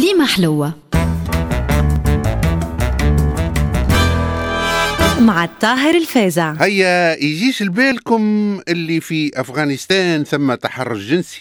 [0.00, 0.74] كليمة حلوة.
[5.20, 8.22] مع الطاهر الفازع هيا يجيش لبالكم
[8.68, 11.40] اللي في أفغانستان ثم تحرش جنسي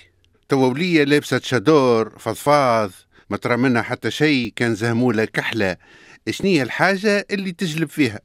[0.50, 2.91] تولية لابسة شادور فضفاض
[3.30, 5.78] ما ترى منها حتى شيء كان زهمولة كحلة.
[6.30, 8.20] شنية الحاجة اللي تجلب فيها؟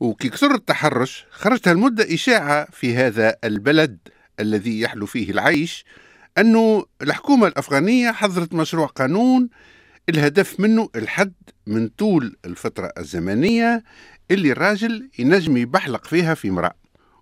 [0.00, 3.98] وكي كثر التحرش خرجت المدة إشاعة في هذا البلد
[4.40, 5.84] الذي يحلو فيه العيش.
[6.38, 9.48] أنه الحكومة الأفغانية حضرت مشروع قانون
[10.08, 11.32] الهدف منه الحد
[11.66, 13.84] من طول الفترة الزمنية
[14.30, 16.74] اللي الراجل ينجم يبحلق فيها في امرأة.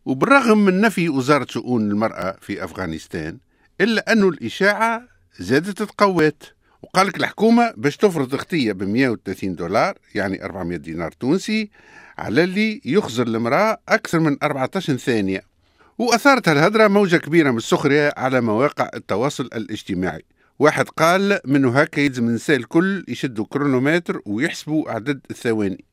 [0.04, 3.38] وبالرغم من نفي وزارة شؤون المرأة في أفغانستان
[3.80, 5.02] إلا أنه الإشاعة
[5.38, 6.42] زادت تقوات
[6.82, 11.70] وقال لك الحكومة باش تفرض اختية ب 130 دولار يعني 400 دينار تونسي
[12.18, 15.53] على اللي يخزر المرأة أكثر من 14 ثانية.
[15.98, 20.24] وأثارت الهدرة موجة كبيرة من السخرية على مواقع التواصل الاجتماعي.
[20.58, 25.84] واحد قال منه هكا يلزم النساء الكل يشدوا كرونومتر ويحسبوا عدد الثواني.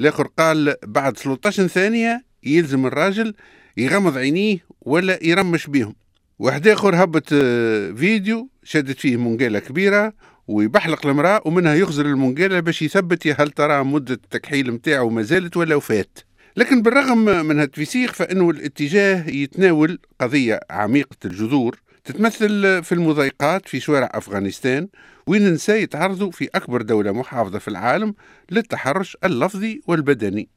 [0.00, 3.34] الآخر قال بعد 13 ثانية يلزم الراجل
[3.76, 5.94] يغمض عينيه ولا يرمش بيهم.
[6.38, 10.12] واحد آخر هبط آه، فيديو شدت فيه منقالة كبيرة
[10.48, 15.56] ويبحلق المرأة ومنها يخزر المنقالة باش يثبت يا هل ترى مدة التكحيل متاعه ما زالت
[15.56, 16.18] ولا وفات
[16.56, 21.80] لكن بالرغم من هالتفسيق فإنه الاتجاه يتناول قضية عميقة الجذور.
[22.04, 24.88] تتمثل في المضايقات في شوارع أفغانستان
[25.26, 28.14] وين النساء يتعرضوا في أكبر دولة محافظة في العالم
[28.50, 30.48] للتحرش اللفظي والبدني.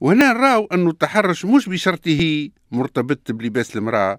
[0.00, 4.18] وهنا نراو أن التحرش مش بشرطه مرتبط بلباس المرأة.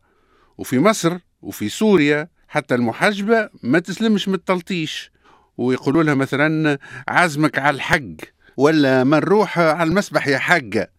[0.58, 5.11] وفي مصر وفي سوريا حتى المحجبة ما تسلمش من التلطيش.
[5.58, 8.16] ويقولوا لها مثلا عازمك على الحق
[8.58, 10.95] ولا ما نروح على المسبح يا حقة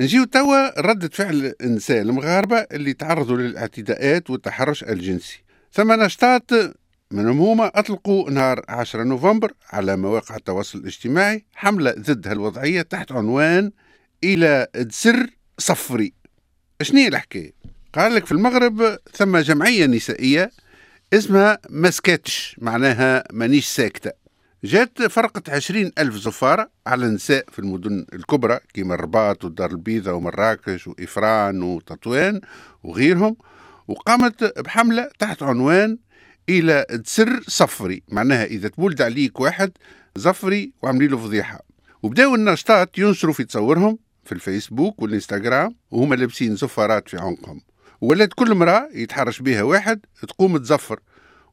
[0.00, 5.42] نجيو توا ردة فعل النساء المغاربة اللي تعرضوا للاعتداءات والتحرش الجنسي.
[5.72, 6.50] ثم نشطات
[7.10, 13.70] منهم هما أطلقوا نهار 10 نوفمبر على مواقع التواصل الاجتماعي حملة ضد هالوضعية تحت عنوان
[14.24, 15.26] إلى دسر
[15.58, 16.12] صفري.
[16.82, 17.52] شنو الحكاية؟
[17.94, 20.50] قال لك في المغرب ثم جمعية نسائية
[21.12, 24.19] اسمها مسكتش معناها مانيش ساكتة.
[24.64, 30.86] جات فرقة عشرين ألف زفارة على النساء في المدن الكبرى كيما الرباط والدار البيضاء ومراكش
[30.86, 32.40] وإفران وتطوان
[32.82, 33.36] وغيرهم
[33.88, 35.98] وقامت بحملة تحت عنوان
[36.48, 38.02] إلى تسر صفري.
[38.08, 39.72] معناها إذا تولد عليك واحد
[40.16, 41.60] زفري وعملي له فضيحة.
[42.02, 47.60] وبداوا الناشطات ينشروا في تصورهم في الفيسبوك والإنستغرام وهم لابسين زفارات في عنقهم
[48.00, 51.00] ولات كل امرأة يتحرش بها واحد تقوم تزفر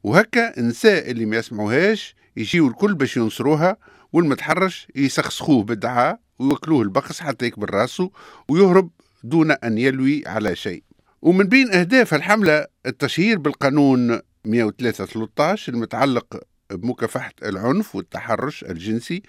[0.02, 3.76] وهكا النساء اللي ما يسمعوهاش يجيو الكل باش ينصروها
[4.12, 8.10] والمتحرش يسخسخوه بالدعاء ويوكلوه البخس حتى يكبر راسه
[8.48, 8.90] ويهرب
[9.24, 10.82] دون أن يلوي على شيء.
[11.22, 19.22] ومن بين أهداف الحملة التشهير بالقانون 103 المتعلق بمكافحة العنف والتحرش الجنسي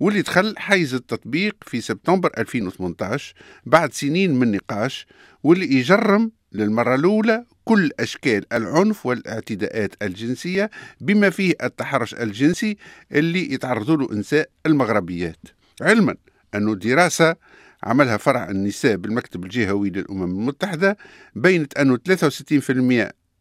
[0.00, 3.34] واللي دخل حيز التطبيق في سبتمبر 2018
[3.66, 5.06] بعد سنين من نقاش
[5.42, 10.70] واللي يجرم للمرة الأولى كل أشكال العنف والاعتداءات الجنسية
[11.00, 12.76] بما فيه التحرش الجنسي
[13.12, 15.38] اللي يتعرضوا له النساء المغربيات.
[15.80, 16.14] علما
[16.54, 17.36] أن دراسة
[17.82, 20.96] عملها فرع النساء بالمكتب الجهوي للأمم المتحدة
[21.34, 22.70] بينت أنه 63%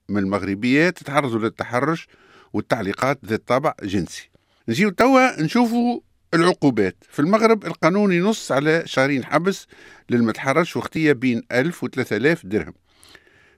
[0.10, 2.08] من المغربيات تتعرضوا للتحرش
[2.54, 4.30] والتعليقات ذات طابع جنسي.
[4.68, 6.00] نجيو توا نشوفوا
[6.34, 6.96] العقوبات.
[7.12, 9.68] في المغرب القانون ينص على شهرين حبس
[10.10, 12.74] للمتحرش واختية بين 1000 و 3000 درهم.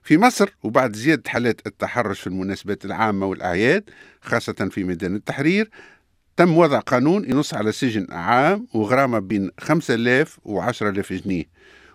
[0.02, 3.90] في مصر وبعد زيادة حالات التحرش في المناسبات العامة والأعياد
[4.20, 5.70] خاصة في ميدان التحرير
[6.36, 11.44] تم وضع قانون ينص على سجن عام وغرامة بين 5000 و 10000 جنيه.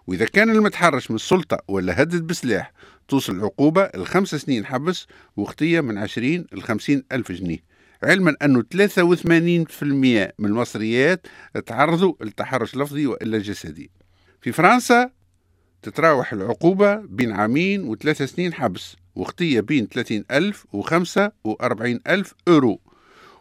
[0.07, 2.71] وإذا كان المتحرش من السلطة ولا هدد بسلاح
[3.07, 5.07] توصل العقوبة لخمس سنين حبس
[5.37, 7.59] واختية من 20 ل 50 ألف جنيه.
[8.03, 11.27] علما أنه 83% من المصريات
[11.65, 13.91] تعرضوا لتحرش لفظي وإلا جسدي.
[14.41, 15.09] في فرنسا
[15.81, 22.79] تتراوح العقوبة بين عامين وثلاث سنين حبس واختية بين 30 ألف وخمسة وأربعين ألف أورو.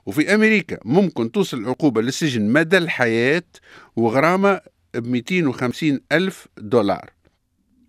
[0.06, 3.42] وفي أمريكا ممكن توصل العقوبة للسجن مدى الحياة
[3.96, 4.60] وغرامة
[4.94, 7.10] ب 250 ألف دولار.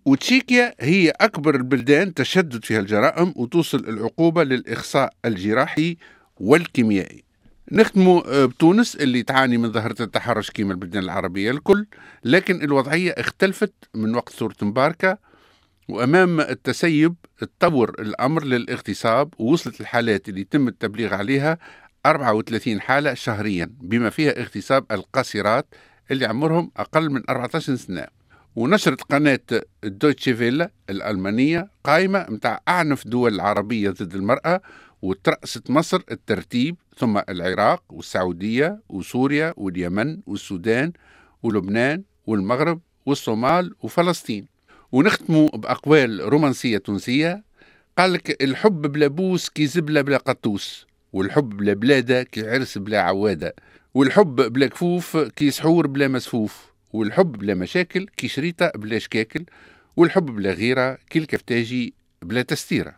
[0.04, 5.96] وتشيكيا هي أكبر البلدان تشدد فيها الجرائم وتوصل العقوبة للإخصاء الجراحي
[6.36, 7.27] والكيميائي.
[7.72, 11.86] نختموا بتونس اللي تعاني من ظاهرة التحرش كيما البلدان العربية الكل
[12.24, 15.18] لكن الوضعية اختلفت من وقت ثورة مباركة
[15.88, 21.58] وأمام التسيب تطور الأمر للاغتصاب ووصلت الحالات اللي يتم التبليغ عليها
[22.06, 25.74] 34 حالة شهريا بما فيها اغتصاب القاصرات
[26.10, 28.06] اللي عمرهم أقل من 14 سنة.
[28.56, 29.40] ونشرت قناة
[29.84, 34.60] دويتشي فيلا الألمانية قائمة متاع أعنف دول العربية ضد المرأة
[35.02, 40.92] وترأست مصر الترتيب ثم العراق والسعودية وسوريا واليمن والسودان
[41.42, 44.46] ولبنان والمغرب والصومال وفلسطين.
[44.92, 47.44] ونختموا بأقوال رومانسية تونسية.
[47.98, 53.00] قال لك الحب بلا بوس كي زبلة بلا قطوس والحب بلا بلادة كي عرس بلا
[53.00, 53.54] عوادة
[53.94, 59.44] والحب بلا كفوف كي سحور بلا مسفوف والحب بلا مشاكل كي شريطة بلا شكاكل
[59.96, 62.94] والحب بلا غيرة كي الكفتاجي بلا تستيرة.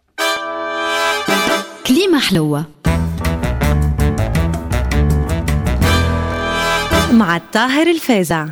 [1.91, 2.65] كليمة حلوة.
[7.13, 8.47] مع الطاهر الفازع.